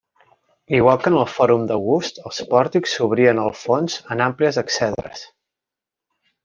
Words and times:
Igual 0.77 0.97
que 1.03 1.11
en 1.13 1.17
el 1.23 1.27
Fòrum 1.33 1.67
d'August, 1.71 2.17
els 2.31 2.41
pòrtics 2.55 2.97
s'obrien 2.97 3.45
al 3.45 3.55
fons 3.61 4.01
en 4.17 4.27
àmplies 4.31 4.63
exedres. 4.67 5.27